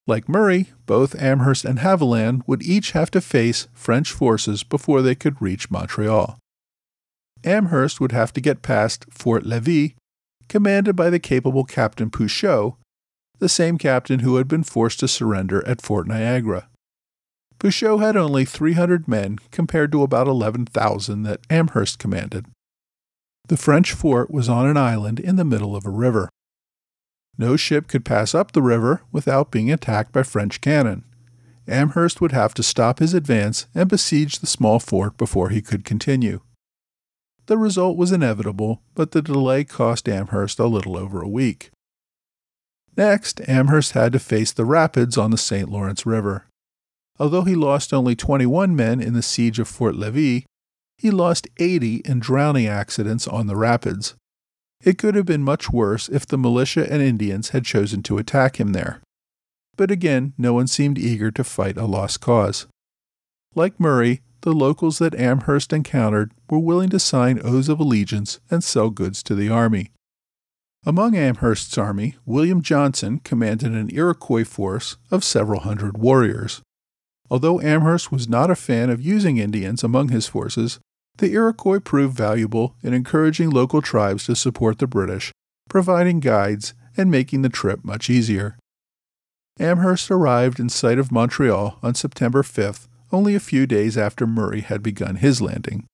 Like 0.06 0.28
Murray, 0.28 0.68
both 0.86 1.20
Amherst 1.20 1.64
and 1.64 1.80
Haviland 1.80 2.42
would 2.46 2.62
each 2.62 2.92
have 2.92 3.10
to 3.10 3.20
face 3.20 3.66
French 3.72 4.12
forces 4.12 4.62
before 4.62 5.02
they 5.02 5.16
could 5.16 5.42
reach 5.42 5.72
Montreal. 5.72 6.38
Amherst 7.42 8.00
would 8.00 8.12
have 8.12 8.32
to 8.34 8.40
get 8.40 8.62
past 8.62 9.06
Fort 9.10 9.44
Levis, 9.44 9.90
commanded 10.48 10.94
by 10.94 11.10
the 11.10 11.18
capable 11.18 11.64
Captain 11.64 12.10
Pouchot, 12.10 12.74
the 13.40 13.48
same 13.48 13.76
captain 13.76 14.20
who 14.20 14.36
had 14.36 14.46
been 14.46 14.62
forced 14.62 15.00
to 15.00 15.08
surrender 15.08 15.66
at 15.66 15.82
Fort 15.82 16.06
Niagara. 16.06 16.68
Pouchot 17.58 17.98
had 17.98 18.16
only 18.16 18.44
300 18.44 19.08
men 19.08 19.38
compared 19.50 19.90
to 19.90 20.04
about 20.04 20.28
11,000 20.28 21.24
that 21.24 21.40
Amherst 21.50 21.98
commanded. 21.98 22.46
The 23.50 23.56
French 23.56 23.94
fort 23.94 24.30
was 24.30 24.48
on 24.48 24.68
an 24.68 24.76
island 24.76 25.18
in 25.18 25.34
the 25.34 25.44
middle 25.44 25.74
of 25.74 25.84
a 25.84 25.90
river. 25.90 26.28
No 27.36 27.56
ship 27.56 27.88
could 27.88 28.04
pass 28.04 28.32
up 28.32 28.52
the 28.52 28.62
river 28.62 29.02
without 29.10 29.50
being 29.50 29.72
attacked 29.72 30.12
by 30.12 30.22
French 30.22 30.60
cannon. 30.60 31.02
Amherst 31.66 32.20
would 32.20 32.30
have 32.30 32.54
to 32.54 32.62
stop 32.62 33.00
his 33.00 33.12
advance 33.12 33.66
and 33.74 33.88
besiege 33.88 34.38
the 34.38 34.46
small 34.46 34.78
fort 34.78 35.16
before 35.16 35.48
he 35.48 35.62
could 35.62 35.84
continue. 35.84 36.42
The 37.46 37.58
result 37.58 37.96
was 37.96 38.12
inevitable, 38.12 38.82
but 38.94 39.10
the 39.10 39.20
delay 39.20 39.64
cost 39.64 40.08
Amherst 40.08 40.60
a 40.60 40.66
little 40.66 40.96
over 40.96 41.20
a 41.20 41.28
week. 41.28 41.72
Next, 42.96 43.40
Amherst 43.48 43.94
had 43.94 44.12
to 44.12 44.20
face 44.20 44.52
the 44.52 44.64
rapids 44.64 45.18
on 45.18 45.32
the 45.32 45.36
St. 45.36 45.68
Lawrence 45.68 46.06
River. 46.06 46.46
Although 47.18 47.42
he 47.42 47.56
lost 47.56 47.92
only 47.92 48.14
21 48.14 48.76
men 48.76 49.00
in 49.00 49.14
the 49.14 49.22
siege 49.22 49.58
of 49.58 49.66
Fort 49.66 49.96
Levis, 49.96 50.44
he 51.00 51.10
lost 51.10 51.48
80 51.56 52.02
in 52.04 52.20
drowning 52.20 52.66
accidents 52.66 53.26
on 53.26 53.46
the 53.46 53.56
rapids. 53.56 54.16
It 54.84 54.98
could 54.98 55.14
have 55.14 55.24
been 55.24 55.42
much 55.42 55.70
worse 55.70 56.10
if 56.10 56.26
the 56.26 56.36
militia 56.36 56.86
and 56.92 57.00
Indians 57.00 57.50
had 57.50 57.64
chosen 57.64 58.02
to 58.02 58.18
attack 58.18 58.60
him 58.60 58.72
there. 58.72 59.00
But 59.78 59.90
again, 59.90 60.34
no 60.36 60.52
one 60.52 60.66
seemed 60.66 60.98
eager 60.98 61.30
to 61.30 61.42
fight 61.42 61.78
a 61.78 61.86
lost 61.86 62.20
cause. 62.20 62.66
Like 63.54 63.80
Murray, 63.80 64.20
the 64.42 64.52
locals 64.52 64.98
that 64.98 65.14
Amherst 65.14 65.72
encountered 65.72 66.32
were 66.50 66.58
willing 66.58 66.90
to 66.90 66.98
sign 66.98 67.40
oaths 67.42 67.70
of 67.70 67.80
allegiance 67.80 68.38
and 68.50 68.62
sell 68.62 68.90
goods 68.90 69.22
to 69.22 69.34
the 69.34 69.48
army. 69.48 69.92
Among 70.84 71.16
Amherst's 71.16 71.78
army, 71.78 72.16
William 72.26 72.60
Johnson 72.60 73.20
commanded 73.20 73.72
an 73.72 73.88
Iroquois 73.90 74.44
force 74.44 74.98
of 75.10 75.24
several 75.24 75.60
hundred 75.60 75.96
warriors. 75.96 76.60
Although 77.30 77.62
Amherst 77.62 78.12
was 78.12 78.28
not 78.28 78.50
a 78.50 78.54
fan 78.54 78.90
of 78.90 79.00
using 79.00 79.38
Indians 79.38 79.82
among 79.82 80.08
his 80.08 80.26
forces, 80.26 80.78
the 81.18 81.32
Iroquois 81.32 81.80
proved 81.80 82.16
valuable 82.16 82.74
in 82.82 82.94
encouraging 82.94 83.50
local 83.50 83.82
tribes 83.82 84.24
to 84.24 84.34
support 84.34 84.78
the 84.78 84.86
British, 84.86 85.32
providing 85.68 86.20
guides 86.20 86.74
and 86.96 87.10
making 87.10 87.42
the 87.42 87.48
trip 87.48 87.84
much 87.84 88.08
easier. 88.10 88.56
Amherst 89.58 90.10
arrived 90.10 90.58
in 90.58 90.68
sight 90.68 90.98
of 90.98 91.12
Montreal 91.12 91.78
on 91.82 91.94
September 91.94 92.42
5th, 92.42 92.88
only 93.12 93.34
a 93.34 93.40
few 93.40 93.66
days 93.66 93.98
after 93.98 94.26
Murray 94.26 94.60
had 94.60 94.82
begun 94.82 95.16
his 95.16 95.42
landing. 95.42 95.86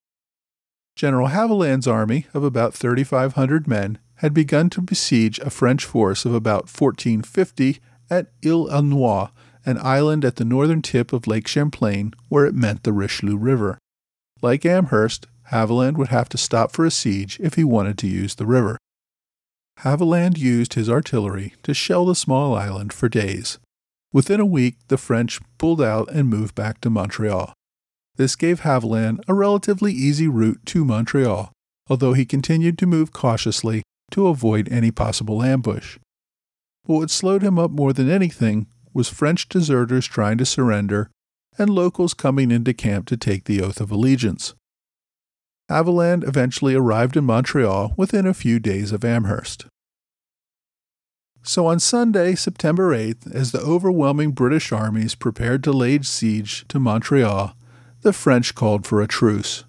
General 0.95 1.29
Haviland's 1.29 1.89
army 1.89 2.27
of 2.33 2.45
about 2.45 2.75
3,500 2.75 3.67
men 3.67 3.99
had 4.17 4.33
begun 4.33 4.71
to 4.71 4.81
besiege 4.81 5.39
a 5.41 5.51
French 5.51 5.85
force 5.85 6.25
of 6.25 6.33
about 6.33 6.71
1450 6.71 7.81
at 8.09 8.29
Ile 8.45 8.71
aux 8.71 8.81
Noix, 8.81 9.29
an 9.67 9.79
island 9.83 10.25
at 10.25 10.37
the 10.37 10.45
northern 10.45 10.81
tip 10.81 11.13
of 11.13 11.27
Lake 11.27 11.49
Champlain 11.49 12.15
where 12.29 12.47
it 12.47 12.55
met 12.55 12.85
the 12.85 12.93
Richelieu 12.93 13.37
River. 13.37 13.79
Like 14.43 14.67
Amherst, 14.67 15.27
Haviland 15.51 15.97
would 15.97 16.09
have 16.09 16.29
to 16.31 16.39
stop 16.39 16.73
for 16.73 16.85
a 16.85 16.91
siege 16.91 17.39
if 17.41 17.55
he 17.55 17.65
wanted 17.65 17.99
to 17.99 18.09
use 18.09 18.35
the 18.35 18.47
river. 18.47 18.79
Haviland 19.81 20.39
used 20.39 20.75
his 20.75 20.89
artillery 20.89 21.55
to 21.63 21.75
shell 21.75 22.07
the 22.07 22.15
small 22.15 22.55
island 22.55 22.93
for 22.93 23.09
days. 23.09 23.59
Within 24.13 24.41
a 24.41 24.47
week, 24.47 24.77
the 24.89 24.97
French 24.97 25.41
pulled 25.59 25.83
out 25.83 26.11
and 26.11 26.29
moved 26.29 26.55
back 26.55 26.81
to 26.81 26.91
Montreal. 26.91 27.53
This 28.17 28.37
gave 28.37 28.61
Haviland 28.61 29.21
a 29.29 29.35
relatively 29.35 29.93
easy 29.93 30.27
route 30.27 30.61
to 30.67 30.85
Montreal, 30.85 31.53
although 31.89 32.15
he 32.15 32.25
continued 32.25 32.79
to 32.79 32.87
move 32.87 33.13
cautiously 33.13 33.83
to 34.11 34.29
avoid 34.29 34.71
any 34.71 34.91
possible 34.91 35.43
ambush. 35.43 35.99
But 36.87 36.95
what 36.95 37.11
slowed 37.11 37.43
him 37.43 37.59
up 37.59 37.71
more 37.71 37.93
than 37.93 38.09
anything 38.09 38.69
was 38.95 39.09
French 39.09 39.49
deserters 39.49 40.07
trying 40.07 40.39
to 40.39 40.47
surrender 40.47 41.11
and 41.59 41.71
locals 41.71 42.15
coming 42.15 42.51
into 42.51 42.75
camp 42.75 43.07
to 43.07 43.17
take 43.17 43.45
the 43.45 43.63
oath 43.63 43.81
of 43.81 43.91
allegiance. 43.91 44.55
Haviland 45.71 46.27
eventually 46.27 46.75
arrived 46.75 47.17
in 47.17 47.25
Montreal 47.25 47.95
within 47.97 48.27
a 48.27 48.35
few 48.35 48.59
days 48.59 48.93
of 48.93 49.05
Amherst. 49.05 49.67
So 51.43 51.67
on 51.67 51.79
Sunday, 51.79 52.35
September 52.35 52.91
8th, 52.91 53.33
as 53.33 53.53
the 53.53 53.61
overwhelming 53.61 54.33
British 54.33 54.73
armies 54.73 55.15
prepared 55.15 55.63
to 55.65 55.73
lay 55.73 56.01
siege 56.03 56.67
to 56.69 56.81
Montreal, 56.81 57.55
the 58.03 58.13
French 58.13 58.55
called 58.55 58.87
for 58.87 59.01
a 59.01 59.07
truce. 59.07 59.65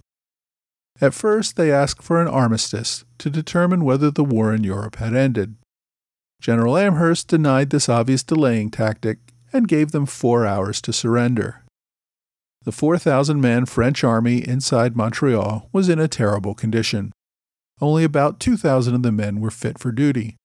At 0.99 1.13
first, 1.13 1.55
they 1.55 1.71
asked 1.71 2.01
for 2.01 2.19
an 2.19 2.27
armistice 2.27 3.05
to 3.19 3.29
determine 3.29 3.83
whether 3.83 4.09
the 4.09 4.23
war 4.23 4.53
in 4.53 4.63
Europe 4.63 4.95
had 4.95 5.15
ended. 5.15 5.55
General 6.41 6.77
Amherst 6.77 7.27
denied 7.27 7.69
this 7.69 7.89
obvious 7.89 8.23
delaying 8.23 8.71
tactic 8.71 9.19
and 9.53 9.67
gave 9.67 9.91
them 9.91 10.05
four 10.05 10.45
hours 10.45 10.81
to 10.81 10.93
surrender. 10.93 11.63
The 12.67 12.73
4,000 12.73 13.39
man 13.39 13.65
French 13.65 14.03
army 14.03 14.45
inside 14.45 14.97
Montreal 14.97 15.69
was 15.71 15.87
in 15.87 15.99
a 15.99 16.07
terrible 16.09 16.53
condition. 16.53 17.13
Only 17.79 18.03
about 18.03 18.41
2,000 18.41 18.93
of 18.93 19.03
the 19.03 19.11
men 19.13 19.39
were 19.39 19.51
fit 19.51 19.79
for 19.79 19.93
duty. 19.93 20.35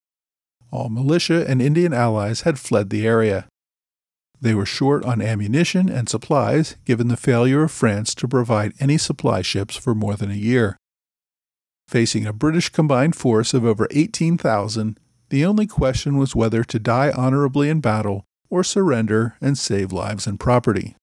All 0.71 0.89
militia 0.89 1.45
and 1.51 1.61
Indian 1.61 1.93
allies 1.93 2.43
had 2.43 2.61
fled 2.61 2.91
the 2.91 3.09
area. 3.09 3.49
They 4.41 4.55
were 4.55 4.65
short 4.65 5.05
on 5.05 5.21
ammunition 5.21 5.89
and 5.89 6.09
supplies, 6.09 6.77
given 6.85 7.09
the 7.09 7.17
failure 7.17 7.65
of 7.65 7.73
France 7.73 8.15
to 8.15 8.29
provide 8.29 8.75
any 8.79 8.99
supply 8.99 9.43
ships 9.43 9.75
for 9.75 9.93
more 9.93 10.15
than 10.15 10.31
a 10.31 10.35
year. 10.35 10.77
Facing 11.89 12.25
a 12.25 12.33
British 12.33 12.69
combined 12.69 13.17
force 13.17 13.53
of 13.53 13.65
over 13.65 13.89
18,000, 13.91 14.97
the 15.31 15.45
only 15.45 15.67
question 15.67 16.19
was 16.19 16.37
whether 16.37 16.63
to 16.63 16.79
die 16.79 17.11
honorably 17.11 17.69
in 17.69 17.81
battle 17.81 18.23
or 18.49 18.63
surrender 18.63 19.35
and 19.41 19.59
save 19.59 19.93
lives 19.93 20.29
and 20.29 20.39
property. 20.39 20.95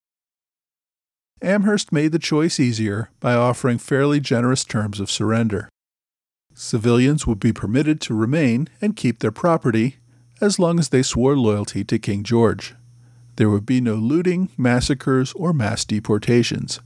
Amherst 1.41 1.91
made 1.91 2.11
the 2.11 2.19
choice 2.19 2.59
easier 2.59 3.09
by 3.19 3.33
offering 3.33 3.77
fairly 3.77 4.19
generous 4.19 4.65
terms 4.65 4.99
of 4.99 5.09
surrender. 5.09 5.69
Civilians 6.53 7.25
would 7.25 7.39
be 7.39 7.53
permitted 7.53 8.01
to 8.01 8.13
remain 8.13 8.67
and 8.81 8.95
keep 8.95 9.19
their 9.19 9.31
property 9.31 9.97
as 10.41 10.59
long 10.59 10.79
as 10.79 10.89
they 10.89 11.03
swore 11.03 11.37
loyalty 11.37 11.83
to 11.85 11.99
King 11.99 12.23
George. 12.23 12.75
There 13.37 13.49
would 13.49 13.65
be 13.65 13.79
no 13.79 13.95
looting, 13.95 14.49
massacres, 14.57 15.31
or 15.33 15.53
mass 15.53 15.85
deportations. 15.85 16.81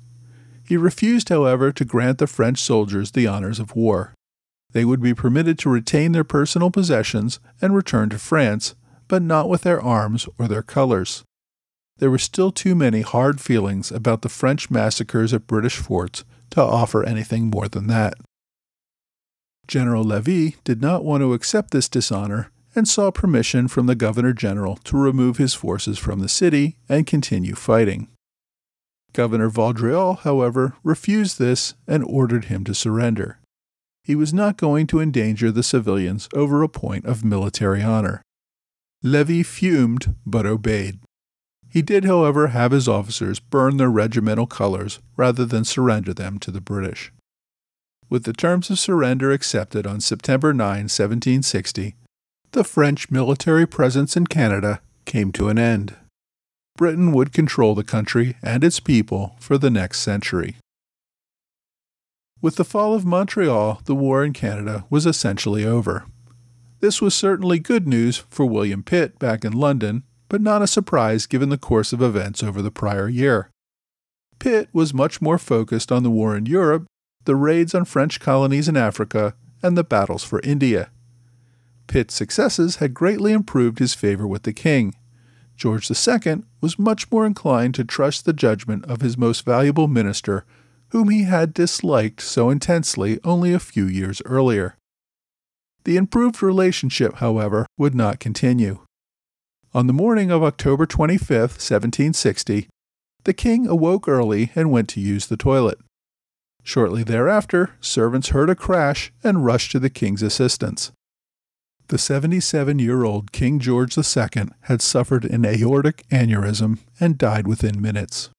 He 0.63 0.77
refused, 0.77 1.29
however, 1.29 1.72
to 1.72 1.86
grant 1.86 2.19
the 2.19 2.27
French 2.27 2.60
soldiers 2.60 3.12
the 3.12 3.25
honors 3.25 3.60
of 3.60 3.75
war. 3.75 4.13
They 4.72 4.86
would 4.86 5.01
be 5.01 5.13
permitted 5.13 5.57
to 5.60 5.69
retain 5.69 6.12
their 6.12 6.24
personal 6.24 6.69
possessions 6.69 7.39
and 7.62 7.75
return 7.75 8.10
to 8.10 8.19
France, 8.19 8.75
but 9.07 9.22
not 9.22 9.50
with 9.50 9.62
their 9.62 9.81
arms 9.81 10.27
or 10.38 10.48
their 10.48 10.63
colors. 10.63 11.24
There 12.03 12.12
were 12.12 12.17
still 12.17 12.51
too 12.51 12.75
many 12.75 13.00
hard 13.00 13.39
feelings 13.39 13.89
about 13.89 14.24
the 14.24 14.27
French 14.27 14.69
massacres 14.69 15.33
at 15.33 15.48
British 15.48 15.77
forts 15.77 16.25
to 16.50 16.62
offer 16.62 17.01
anything 17.01 17.45
more 17.45 17.69
than 17.69 17.88
that. 17.88 18.15
General 19.67 20.03
Levis 20.03 20.55
did 20.65 20.81
not 20.81 21.05
want 21.05 21.22
to 21.22 21.31
accept 21.31 21.72
this 21.72 21.88
dishonor 21.88 22.51
and 22.75 22.89
sought 22.89 23.13
permission 23.13 23.69
from 23.69 23.86
the 23.86 23.95
Governor 23.95 24.33
General 24.33 24.75
to 24.83 24.98
remove 24.98 25.38
his 25.38 25.53
forces 25.53 25.98
from 25.98 26.19
the 26.19 26.27
city 26.27 26.75
and 26.89 27.07
continue 27.07 27.55
fighting. 27.55 28.10
Governor 29.13 29.50
Vaudreuil, 29.50 30.15
however, 30.24 30.75
refused 30.83 31.39
this 31.39 31.74
and 31.88 32.03
ordered 32.03 32.45
him 32.51 32.65
to 32.65 32.75
surrender. 32.75 33.39
He 34.03 34.13
was 34.13 34.33
not 34.33 34.57
going 34.57 34.88
to 34.88 35.00
endanger 35.00 35.53
the 35.53 35.63
civilians 35.63 36.27
over 36.33 36.63
a 36.63 36.67
point 36.67 37.05
of 37.05 37.24
military 37.24 37.81
honor. 37.81 38.22
Levis 39.01 39.48
fumed 39.48 40.17
but 40.25 40.45
obeyed. 40.45 41.00
He 41.74 41.82
did, 41.82 42.06
however, 42.06 42.50
have 42.50 42.72
his 42.72 42.88
officers 42.88 43.39
burn 43.39 43.77
their 43.77 43.89
regimental 43.89 44.46
colors 44.46 45.00
rather 45.18 45.44
than 45.44 45.65
surrender 45.65 46.13
them 46.13 46.38
to 46.38 46.51
the 46.51 46.62
British. 46.62 47.12
With 48.12 48.25
the 48.25 48.32
terms 48.32 48.70
of 48.70 48.77
surrender 48.77 49.32
accepted 49.32 49.88
on 49.88 50.00
September 50.00 50.53
9, 50.53 50.68
1760, 50.68 51.96
the 52.51 52.63
French 52.63 53.10
military 53.10 53.65
presence 53.65 54.15
in 54.15 54.27
Canada 54.27 54.82
came 55.06 55.32
to 55.32 55.50
an 55.50 55.58
end. 55.58 55.96
Britain 56.77 57.12
would 57.12 57.34
control 57.34 57.74
the 57.74 57.84
country 57.84 58.36
and 58.44 58.63
its 58.63 58.80
people 58.80 59.36
for 59.39 59.58
the 59.58 59.72
next 59.72 60.01
century. 60.01 60.58
With 62.39 62.58
the 62.58 62.63
fall 62.63 62.94
of 62.94 63.03
Montreal, 63.03 63.82
the 63.86 63.96
war 63.96 64.24
in 64.24 64.34
Canada 64.34 64.86
was 64.92 65.08
essentially 65.08 65.65
over. 65.65 66.06
This 66.82 67.01
was 67.01 67.15
certainly 67.15 67.58
good 67.58 67.88
news 67.88 68.18
for 68.30 68.46
William 68.46 68.84
Pitt 68.84 69.18
back 69.18 69.44
in 69.44 69.53
London, 69.53 70.03
but 70.33 70.41
not 70.41 70.63
a 70.63 70.67
surprise 70.67 71.27
given 71.27 71.49
the 71.49 71.59
course 71.59 71.93
of 71.93 72.01
events 72.01 72.41
over 72.41 72.59
the 72.59 72.71
prior 72.71 73.07
year. 73.07 73.51
Pitt 74.39 74.67
was 74.73 74.91
much 74.91 75.21
more 75.21 75.37
focused 75.37 75.91
on 75.91 76.01
the 76.01 76.09
war 76.09 76.35
in 76.35 76.47
Europe, 76.47 76.87
the 77.25 77.35
raids 77.35 77.75
on 77.75 77.85
French 77.85 78.19
colonies 78.19 78.67
in 78.67 78.75
Africa, 78.75 79.35
and 79.61 79.77
the 79.77 79.83
battles 79.83 80.23
for 80.23 80.41
India. 80.43 80.89
Pitt's 81.85 82.15
successes 82.15 82.77
had 82.77 82.95
greatly 82.95 83.31
improved 83.31 83.77
his 83.77 83.93
favor 83.93 84.25
with 84.25 84.41
the 84.41 84.53
king. 84.53 84.95
George 85.55 85.87
II 85.91 86.41
was 86.61 86.79
much 86.79 87.11
more 87.11 87.27
inclined 87.27 87.75
to 87.75 87.83
trust 87.83 88.25
the 88.25 88.33
judgment 88.33 88.85
of 88.85 89.01
his 89.01 89.15
most 89.15 89.45
valuable 89.45 89.87
minister, 89.87 90.45
whom 90.89 91.09
he 91.09 91.25
had 91.25 91.53
disliked 91.53 92.21
so 92.21 92.49
intensely 92.49 93.19
only 93.23 93.53
a 93.53 93.59
few 93.59 93.85
years 93.85 94.19
earlier. 94.25 94.77
The 95.83 95.95
improved 95.95 96.41
relationship, 96.41 97.17
however, 97.17 97.67
would 97.77 97.93
not 97.93 98.19
continue. 98.19 98.79
On 99.75 99.88
the 99.88 99.94
morning 99.94 100.30
of 100.30 100.44
October 100.44 100.86
25, 100.86 101.30
1760, 101.32 102.68
the 103.24 103.34
king 103.34 103.68
awoke 103.68 104.08
early 104.08 104.51
and 104.53 104.70
went 104.70 104.88
to 104.89 105.00
use 105.00 105.25
the 105.25 105.38
toilet. 105.38 105.80
Shortly 106.62 107.03
thereafter, 107.03 107.72
servants 107.82 108.30
heard 108.30 108.51
a 108.51 108.56
crash 108.56 109.12
and 109.24 109.44
rushed 109.44 109.72
to 109.72 109.80
the 109.80 109.89
king's 109.89 110.22
assistance. 110.22 110.92
The 111.88 111.98
77 111.98 112.77
year 112.77 113.03
old 113.03 113.32
King 113.32 113.58
George 113.60 113.98
II 113.98 114.50
had 114.62 114.84
suffered 114.84 115.25
an 115.25 115.44
aortic 115.44 116.03
aneurysm 116.12 116.77
and 117.00 117.18
died 117.18 117.48
within 117.48 117.82
minutes. 117.82 118.30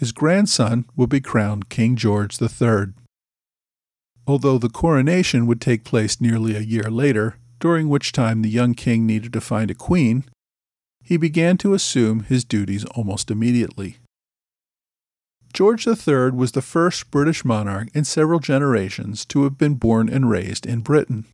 His 0.00 0.10
grandson 0.10 0.86
would 0.96 1.10
be 1.10 1.20
crowned 1.20 1.68
King 1.68 1.94
George 1.94 2.42
III. 2.42 2.86
Although 4.26 4.58
the 4.58 4.68
coronation 4.68 5.46
would 5.46 5.60
take 5.60 5.84
place 5.84 6.20
nearly 6.20 6.56
a 6.56 6.60
year 6.60 6.90
later, 6.90 7.36
during 7.64 7.88
which 7.88 8.12
time 8.12 8.42
the 8.42 8.50
young 8.50 8.74
king 8.74 9.06
needed 9.06 9.32
to 9.32 9.40
find 9.40 9.70
a 9.70 9.74
queen, 9.74 10.22
he 11.02 11.16
began 11.16 11.56
to 11.56 11.72
assume 11.72 12.20
his 12.20 12.44
duties 12.44 12.84
almost 12.94 13.30
immediately. 13.30 13.96
George 15.54 15.86
III 15.86 16.32
was 16.32 16.52
the 16.52 16.60
first 16.60 17.10
British 17.10 17.42
monarch 17.42 17.88
in 17.94 18.04
several 18.04 18.38
generations 18.38 19.24
to 19.24 19.44
have 19.44 19.56
been 19.56 19.76
born 19.76 20.10
and 20.10 20.28
raised 20.28 20.66
in 20.66 20.80
Britain. 20.80 21.24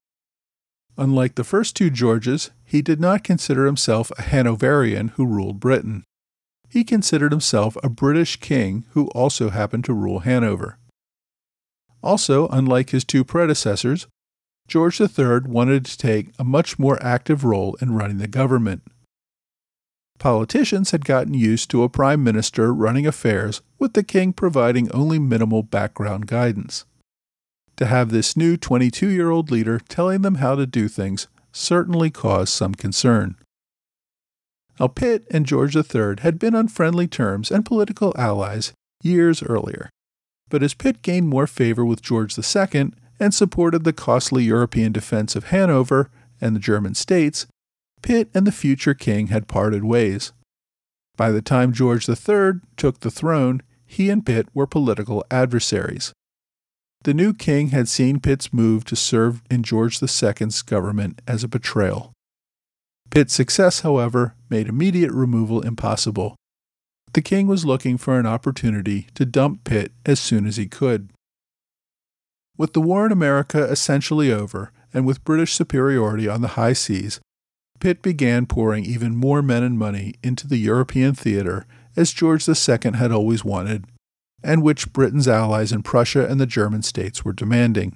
Unlike 0.96 1.34
the 1.34 1.42
first 1.42 1.74
two 1.74 1.90
Georges, 1.90 2.52
he 2.64 2.80
did 2.80 3.00
not 3.00 3.24
consider 3.24 3.66
himself 3.66 4.12
a 4.16 4.22
Hanoverian 4.22 5.08
who 5.16 5.26
ruled 5.26 5.58
Britain. 5.58 6.04
He 6.68 6.84
considered 6.84 7.32
himself 7.32 7.76
a 7.82 7.88
British 7.88 8.36
king 8.36 8.84
who 8.90 9.08
also 9.08 9.50
happened 9.50 9.84
to 9.86 9.92
rule 9.92 10.20
Hanover. 10.20 10.78
Also, 12.04 12.46
unlike 12.52 12.90
his 12.90 13.04
two 13.04 13.24
predecessors, 13.24 14.06
George 14.70 15.00
III 15.00 15.40
wanted 15.46 15.84
to 15.84 15.98
take 15.98 16.30
a 16.38 16.44
much 16.44 16.78
more 16.78 16.96
active 17.02 17.42
role 17.42 17.76
in 17.80 17.92
running 17.92 18.18
the 18.18 18.28
government. 18.28 18.82
Politicians 20.20 20.92
had 20.92 21.04
gotten 21.04 21.34
used 21.34 21.72
to 21.72 21.82
a 21.82 21.88
prime 21.88 22.22
minister 22.22 22.72
running 22.72 23.04
affairs 23.04 23.62
with 23.80 23.94
the 23.94 24.04
king 24.04 24.32
providing 24.32 24.88
only 24.92 25.18
minimal 25.18 25.64
background 25.64 26.28
guidance. 26.28 26.84
To 27.78 27.86
have 27.86 28.10
this 28.10 28.36
new 28.36 28.56
22 28.56 29.08
year 29.08 29.30
old 29.30 29.50
leader 29.50 29.80
telling 29.88 30.22
them 30.22 30.36
how 30.36 30.54
to 30.54 30.66
do 30.66 30.86
things 30.86 31.26
certainly 31.50 32.10
caused 32.10 32.52
some 32.52 32.76
concern. 32.76 33.34
Now, 34.78 34.86
Pitt 34.86 35.26
and 35.32 35.46
George 35.46 35.74
III 35.74 36.20
had 36.20 36.38
been 36.38 36.54
on 36.54 36.68
friendly 36.68 37.08
terms 37.08 37.50
and 37.50 37.66
political 37.66 38.14
allies 38.16 38.72
years 39.02 39.42
earlier, 39.42 39.90
but 40.48 40.62
as 40.62 40.74
Pitt 40.74 41.02
gained 41.02 41.28
more 41.28 41.48
favor 41.48 41.84
with 41.84 42.02
George 42.02 42.38
II 42.38 42.92
and 43.20 43.34
supported 43.34 43.84
the 43.84 43.92
costly 43.92 44.44
European 44.44 44.90
defense 44.92 45.36
of 45.36 45.44
Hanover 45.44 46.10
and 46.40 46.56
the 46.56 46.60
German 46.60 46.94
states, 46.94 47.46
Pitt 48.02 48.30
and 48.34 48.46
the 48.46 48.52
future 48.52 48.94
king 48.94 49.26
had 49.26 49.46
parted 49.46 49.84
ways. 49.84 50.32
By 51.16 51.30
the 51.30 51.42
time 51.42 51.72
George 51.72 52.08
III 52.08 52.60
took 52.76 53.00
the 53.00 53.10
throne, 53.10 53.62
he 53.84 54.08
and 54.08 54.24
Pitt 54.24 54.48
were 54.54 54.66
political 54.66 55.24
adversaries. 55.30 56.12
The 57.02 57.14
new 57.14 57.34
king 57.34 57.68
had 57.68 57.88
seen 57.88 58.20
Pitt's 58.20 58.52
move 58.52 58.84
to 58.84 58.96
serve 58.96 59.42
in 59.50 59.62
George 59.62 60.02
II's 60.02 60.62
government 60.62 61.20
as 61.26 61.44
a 61.44 61.48
betrayal. 61.48 62.12
Pitt's 63.10 63.34
success, 63.34 63.80
however, 63.80 64.34
made 64.48 64.68
immediate 64.68 65.12
removal 65.12 65.60
impossible. 65.60 66.36
The 67.12 67.22
king 67.22 67.46
was 67.46 67.64
looking 67.64 67.98
for 67.98 68.18
an 68.18 68.26
opportunity 68.26 69.08
to 69.14 69.26
dump 69.26 69.64
Pitt 69.64 69.92
as 70.06 70.20
soon 70.20 70.46
as 70.46 70.56
he 70.56 70.66
could. 70.66 71.10
With 72.60 72.74
the 72.74 72.82
war 72.82 73.06
in 73.06 73.10
America 73.10 73.64
essentially 73.64 74.30
over, 74.30 74.70
and 74.92 75.06
with 75.06 75.24
British 75.24 75.54
superiority 75.54 76.28
on 76.28 76.42
the 76.42 76.56
high 76.58 76.74
seas, 76.74 77.18
Pitt 77.80 78.02
began 78.02 78.44
pouring 78.44 78.84
even 78.84 79.16
more 79.16 79.40
men 79.40 79.62
and 79.62 79.78
money 79.78 80.16
into 80.22 80.46
the 80.46 80.58
European 80.58 81.14
theater 81.14 81.64
as 81.96 82.12
George 82.12 82.46
II 82.46 82.92
had 82.96 83.12
always 83.12 83.46
wanted, 83.46 83.86
and 84.42 84.62
which 84.62 84.92
Britain's 84.92 85.26
allies 85.26 85.72
in 85.72 85.82
Prussia 85.82 86.28
and 86.28 86.38
the 86.38 86.44
German 86.44 86.82
states 86.82 87.24
were 87.24 87.32
demanding. 87.32 87.94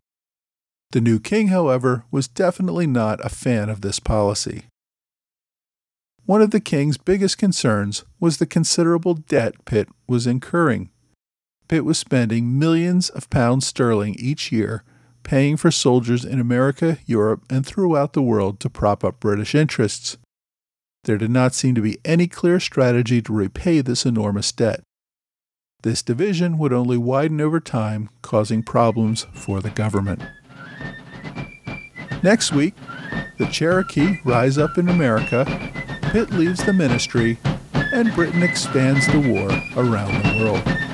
The 0.92 1.02
new 1.02 1.20
king, 1.20 1.48
however, 1.48 2.06
was 2.10 2.26
definitely 2.26 2.86
not 2.86 3.22
a 3.22 3.28
fan 3.28 3.68
of 3.68 3.82
this 3.82 4.00
policy. 4.00 4.64
One 6.24 6.40
of 6.40 6.52
the 6.52 6.60
king's 6.60 6.96
biggest 6.96 7.36
concerns 7.36 8.06
was 8.18 8.38
the 8.38 8.46
considerable 8.46 9.12
debt 9.12 9.66
Pitt 9.66 9.90
was 10.08 10.26
incurring. 10.26 10.88
Pitt 11.68 11.84
was 11.84 11.98
spending 11.98 12.58
millions 12.58 13.08
of 13.08 13.30
pounds 13.30 13.66
sterling 13.66 14.14
each 14.18 14.52
year 14.52 14.84
paying 15.24 15.56
for 15.56 15.72
soldiers 15.72 16.24
in 16.24 16.38
America, 16.38 16.98
Europe, 17.06 17.42
and 17.50 17.66
throughout 17.66 18.12
the 18.12 18.22
world 18.22 18.60
to 18.60 18.70
prop 18.70 19.02
up 19.02 19.18
British 19.18 19.54
interests. 19.54 20.18
There 21.04 21.18
did 21.18 21.30
not 21.30 21.54
seem 21.54 21.74
to 21.74 21.82
be 21.82 21.98
any 22.04 22.28
clear 22.28 22.60
strategy 22.60 23.20
to 23.22 23.32
repay 23.32 23.80
this 23.80 24.06
enormous 24.06 24.52
debt. 24.52 24.82
This 25.82 26.02
division 26.02 26.56
would 26.58 26.72
only 26.72 26.96
widen 26.96 27.40
over 27.40 27.60
time, 27.60 28.08
causing 28.22 28.62
problems 28.62 29.26
for 29.34 29.60
the 29.60 29.70
government. 29.70 30.22
Next 32.22 32.52
week, 32.52 32.74
the 33.38 33.46
Cherokee 33.46 34.18
rise 34.24 34.56
up 34.56 34.78
in 34.78 34.88
America, 34.88 35.44
Pitt 36.10 36.30
leaves 36.30 36.64
the 36.64 36.72
ministry, 36.72 37.38
and 37.74 38.14
Britain 38.14 38.42
expands 38.42 39.06
the 39.08 39.20
war 39.20 39.50
around 39.76 40.22
the 40.22 40.42
world. 40.42 40.93